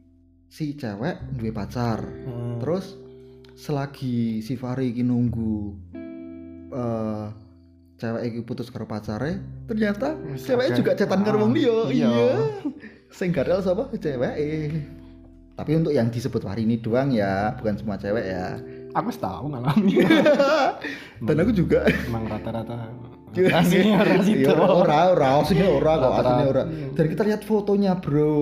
si 0.47 0.78
cewek 0.78 1.19
duwe 1.35 1.50
pacar. 1.50 1.99
Hmm. 1.99 2.62
Terus 2.62 2.95
selagi 3.59 4.38
si 4.38 4.54
Fari 4.54 4.95
iki 4.95 5.02
nunggu 5.02 5.75
eh 6.71 7.26
cewek 7.99 8.23
iki 8.23 8.40
putus 8.47 8.71
karo 8.71 8.87
pacare, 8.87 9.66
ternyata 9.66 10.14
Wis 10.30 10.47
cewek 10.47 10.78
juga 10.78 10.95
cetan 10.95 11.26
karo 11.26 11.42
wong 11.42 11.59
liya. 11.59 11.78
Iya. 11.90 12.30
Iya. 13.11 13.19
Sing 13.19 13.35
garel 13.35 13.61
sapa 13.61 13.90
cewek 13.90 14.35
Tapi 15.59 15.71
untuk 15.76 15.93
yang 15.93 16.09
disebut 16.09 16.40
Fari 16.40 16.64
ini 16.64 16.81
doang 16.81 17.12
ya, 17.12 17.52
bukan 17.59 17.76
semua 17.76 18.00
cewek 18.00 18.25
ya. 18.25 18.57
Aku 18.97 19.12
tahu 19.12 19.52
ngalami. 19.52 20.00
Dan 21.26 21.37
aku 21.37 21.52
juga. 21.52 21.85
Emang 21.85 22.25
rata-rata 22.25 22.88
aslinya 23.61 24.02
orang 24.02 24.23
situ. 24.26 24.43
Iya, 24.43 24.59
ora 24.59 24.99
ora 25.14 25.29
aslinya 25.38 25.69
ora 25.71 25.93
kok 26.02 26.12
aslinya 26.19 26.47
ora. 26.50 26.62
Dan 26.67 27.05
kita 27.07 27.23
lihat 27.23 27.43
fotonya, 27.47 27.93
Bro. 27.95 28.35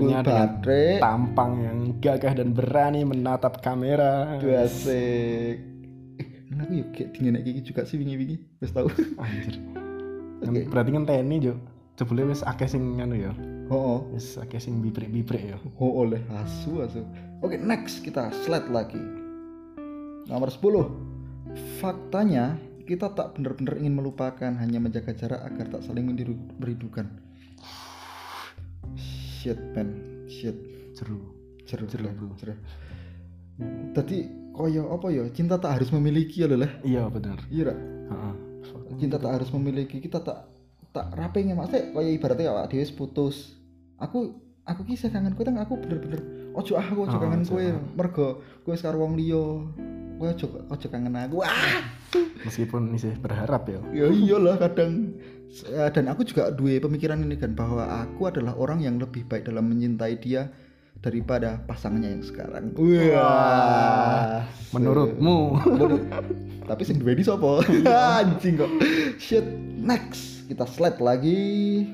Fotonya 0.00 0.20
baterai. 0.24 1.02
tampang 1.04 1.52
yang 1.60 1.78
gagah 2.00 2.32
dan 2.32 2.48
berani 2.56 3.04
menatap 3.04 3.60
kamera. 3.60 4.40
Asik. 4.40 5.60
Eh, 6.16 6.26
kan 6.48 6.64
aku 6.64 6.72
yuk 6.80 6.88
kayak 6.96 7.08
dingin 7.12 7.36
iki 7.44 7.60
juga 7.60 7.84
sih 7.84 8.00
wingi-wingi. 8.00 8.36
Wis 8.64 8.72
tau. 8.72 8.88
Anjir. 9.20 9.60
Oke. 10.48 10.60
Berarti 10.70 10.90
kan 10.96 11.04
TNI 11.04 11.36
jo. 11.42 11.54
Jebule 12.00 12.32
wis 12.32 12.40
akeh 12.40 12.64
sing 12.64 13.04
anu 13.04 13.20
ya. 13.20 13.32
Oh, 13.70 14.10
Wis 14.10 14.34
akeh 14.38 14.58
sing 14.58 14.82
bibrek-bibrek 14.82 15.54
ya. 15.54 15.58
oh, 15.78 16.02
oleh 16.02 16.20
asu 16.42 16.82
asu. 16.82 17.04
Oke, 17.42 17.58
next 17.58 18.02
kita 18.02 18.30
slide 18.42 18.70
lagi. 18.70 18.98
Nomor 20.26 20.50
10. 20.50 21.78
Faktanya 21.82 22.56
kita 22.86 23.14
tak 23.14 23.38
benar-benar 23.38 23.78
ingin 23.78 23.94
melupakan, 23.94 24.52
hanya 24.58 24.78
menjaga 24.82 25.14
jarak 25.14 25.40
agar 25.46 25.78
tak 25.78 25.82
saling 25.86 26.06
merindukan. 26.58 27.06
Shit, 28.98 29.58
man. 29.76 30.26
Shit. 30.26 30.56
Jeru. 30.98 31.32
Jeru, 31.66 31.86
Jeru, 31.88 32.04
lah, 32.04 32.12
bro. 32.14 32.34
jeru. 32.36 32.54
Tadi 33.94 34.26
koyo 34.52 34.92
apa 34.92 35.08
ya? 35.08 35.24
Cinta 35.32 35.56
tak 35.56 35.80
harus 35.80 35.88
memiliki 35.94 36.44
ya 36.44 36.50
lah. 36.50 36.68
Iya 36.82 37.08
bener. 37.08 37.38
Iya, 37.48 37.72
cinta 38.98 39.16
tak 39.18 39.32
harus 39.40 39.48
memiliki 39.54 39.98
kita 39.98 40.20
tak 40.20 40.46
tak 40.92 41.08
rapengnya 41.12 41.52
maksudnya 41.52 41.90
kaya 41.90 42.10
ibaratnya 42.10 42.48
awak 42.48 42.68
dhewe 42.68 42.80
wis 42.80 42.92
putus 42.92 43.56
aku 43.96 44.36
aku 44.62 44.84
ki 44.84 44.94
saya 44.94 45.12
kangen 45.12 45.32
kowe 45.32 45.44
aku 45.44 45.74
bener-bener 45.76 46.20
ojo 46.52 46.72
ah 46.74 46.84
aku 46.84 47.00
ojo 47.02 47.16
Oh, 47.16 47.20
kangen 47.20 47.42
ojo. 47.42 47.50
kowe 47.50 47.64
mergo 47.92 48.28
kowe 48.62 48.76
karo 48.76 49.00
wong 49.00 49.16
liya 49.16 49.42
kowe 50.16 50.28
ojo 50.28 50.46
ojo 50.68 50.86
kangen 50.86 51.16
aku 51.16 51.40
ah 51.40 51.52
Meskipun 52.42 52.92
isih 52.92 53.16
berharap 53.16 53.64
ya. 53.66 53.80
ya 53.94 54.06
iyalah 54.06 54.58
kadang 54.58 55.16
Eh, 55.52 55.90
dan 55.92 56.08
aku 56.08 56.24
juga 56.24 56.48
dua 56.48 56.80
pemikiran 56.80 57.20
ini 57.20 57.36
kan 57.36 57.52
bahwa 57.52 57.84
aku 57.84 58.24
adalah 58.24 58.56
orang 58.56 58.80
yang 58.80 58.96
lebih 58.96 59.28
baik 59.28 59.44
dalam 59.44 59.68
mencintai 59.68 60.16
dia 60.16 60.48
daripada 60.98 61.62
pasangannya 61.64 62.18
yang 62.18 62.24
sekarang. 62.24 62.64
Wah, 62.76 64.44
Menurutmu. 64.70 65.38
Menurut- 65.64 66.06
tapi 66.62 66.82
sing 66.82 66.98
duweni 66.98 67.22
sapa? 67.22 67.64
Anjing 68.20 68.54
kok. 68.56 68.70
Shit. 69.16 69.44
Next, 69.82 70.46
kita 70.46 70.62
slide 70.62 71.02
lagi. 71.02 71.90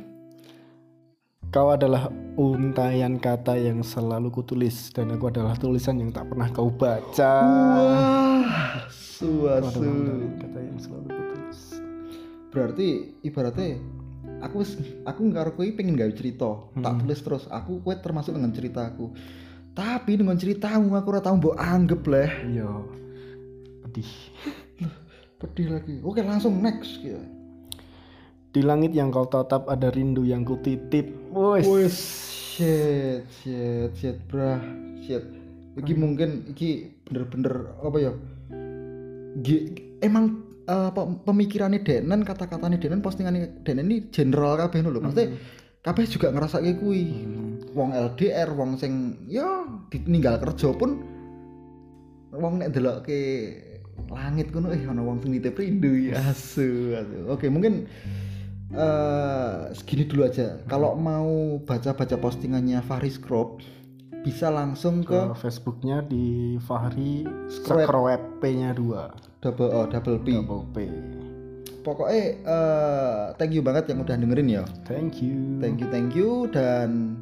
Kau 1.48 1.72
adalah 1.72 2.12
untayan 2.36 3.16
kata 3.16 3.56
yang 3.56 3.80
selalu 3.80 4.28
kutulis 4.28 4.92
dan 4.92 5.08
aku 5.08 5.32
adalah 5.32 5.56
tulisan 5.56 5.96
yang 5.96 6.12
tak 6.12 6.28
pernah 6.28 6.44
kau 6.52 6.68
baca. 6.68 7.34
Wah, 7.40 8.84
Kau 9.16 9.48
adalah 9.48 9.72
suasu. 9.72 9.88
kata 10.36 10.58
yang 10.60 10.76
selalu 10.76 11.06
kutulis. 11.08 11.60
Berarti 12.52 12.88
ibaratnya 13.24 13.80
aku 14.38 14.62
aku 15.04 15.20
karo 15.30 15.50
kowe 15.52 15.66
pengen 15.74 15.98
gawe 15.98 16.12
cerita, 16.12 16.68
tak 16.78 16.92
Hmm. 16.94 17.00
tulis 17.02 17.20
terus. 17.20 17.44
Aku 17.48 17.82
kowe 17.82 17.94
termasuk 17.94 18.34
dengan 18.34 18.54
ceritaku. 18.54 19.10
Tapi 19.72 20.18
dengan 20.18 20.34
ceritamu 20.34 20.90
aku 20.94 21.06
ora 21.14 21.22
tau 21.22 21.38
mbok 21.38 21.54
anggap 21.54 22.02
leh. 22.06 22.30
Iya. 22.50 22.70
Pedih. 23.86 24.10
Pedih 25.38 25.66
lagi. 25.70 25.94
Oke, 26.02 26.26
langsung 26.26 26.58
next 26.58 26.98
ya. 26.98 27.18
Di 28.50 28.64
langit 28.64 28.90
yang 28.90 29.14
kau 29.14 29.28
tatap 29.28 29.70
ada 29.70 29.86
rindu 29.92 30.26
yang 30.26 30.42
kutitip. 30.42 31.14
Wes. 31.30 31.62
Wes, 31.62 31.96
shit, 32.58 33.22
shit, 33.38 33.92
shit, 33.94 34.18
brah, 34.26 34.58
shit. 34.98 35.22
Iki 35.78 35.94
mungkin 35.94 36.50
iki 36.50 36.98
bener-bener 37.06 37.70
apa 37.78 37.98
ya? 38.02 38.12
Gi- 39.38 39.78
emang 40.02 40.47
apa 40.68 41.00
pemikirannya 41.24 41.80
Denan, 41.80 42.28
kata-katanya 42.28 42.76
Denan, 42.76 43.00
postingannya 43.00 43.64
Denan 43.64 43.88
ini 43.88 44.12
general 44.12 44.60
kabeh 44.60 44.84
lho. 44.84 45.00
Maksudnya 45.00 45.32
kabeh 45.80 46.04
juga 46.04 46.28
ngerasa 46.28 46.60
kayak 46.60 46.76
kuwi. 46.84 47.04
Hmm. 47.08 47.48
Wong 47.72 47.90
LDR, 47.96 48.52
wong 48.52 48.76
sing 48.76 49.16
ya 49.28 49.64
ditinggal 49.88 50.40
kerja 50.44 50.76
pun 50.76 51.00
wong 52.32 52.60
nek 52.60 52.76
delok 52.76 53.08
ke 53.08 53.20
langit 54.12 54.52
kono 54.52 54.68
eh 54.68 54.84
ana 54.84 55.00
wong 55.00 55.24
sing 55.24 55.32
nitip 55.32 55.56
rindu 55.56 56.12
ya 56.12 56.20
asu. 56.28 56.96
Oke, 57.32 57.48
mungkin 57.48 57.88
eh 58.76 59.72
segini 59.72 60.04
dulu 60.04 60.28
aja. 60.28 60.60
Kalau 60.68 60.92
mau 61.00 61.60
baca-baca 61.64 62.20
postingannya 62.20 62.84
Faris 62.84 63.16
Crop 63.16 63.64
bisa 64.20 64.52
langsung 64.52 65.00
Ke 65.00 65.32
ke 65.32 65.40
Facebooknya 65.40 66.04
di 66.04 66.58
Fahri. 66.60 67.24
Scrap 67.48 67.88
P-nya 68.44 68.76
2 68.76 69.27
double 69.40 69.70
O 69.70 69.86
double 69.86 70.18
P. 70.22 70.26
Double 70.34 70.64
P. 70.74 70.76
Pokoknya 71.86 72.22
eh 72.44 73.22
thank 73.38 73.54
you 73.54 73.62
banget 73.64 73.88
yang 73.92 74.02
udah 74.02 74.18
dengerin 74.18 74.48
ya. 74.50 74.64
Thank 74.84 75.22
you. 75.24 75.58
Thank 75.62 75.80
you, 75.80 75.88
thank 75.88 76.12
you 76.12 76.50
dan 76.50 77.20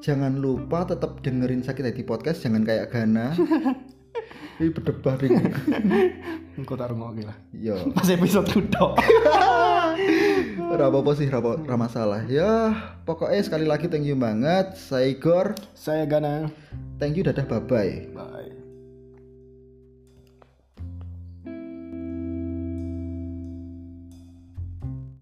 jangan 0.00 0.38
lupa 0.38 0.86
tetap 0.86 1.20
dengerin 1.20 1.66
sakit 1.66 1.92
hati 1.92 2.02
podcast 2.06 2.40
jangan 2.44 2.62
kayak 2.62 2.94
Gana. 2.94 3.34
Ini 4.56 4.72
berdebar 4.72 5.20
ini. 5.20 5.52
Engko 6.56 6.80
tak 6.80 6.88
rungokke 6.88 7.28
lah. 7.28 7.36
Yo, 7.52 7.76
Pas 7.96 8.08
episode 8.08 8.48
kudo. 8.48 8.96
apa-apa 10.80 11.12
sih, 11.12 11.28
ora 11.28 11.76
masalah. 11.76 12.24
Ya, 12.24 12.72
pokoknya 13.04 13.44
sekali 13.44 13.68
lagi 13.68 13.92
thank 13.92 14.08
you 14.08 14.16
banget. 14.16 14.72
Saya 14.80 15.12
Igor. 15.12 15.52
Saya 15.76 16.08
Gana. 16.08 16.48
Thank 16.96 17.20
you, 17.20 17.24
dadah, 17.28 17.44
bye-bye. 17.44 18.16
Bye. 18.16 18.65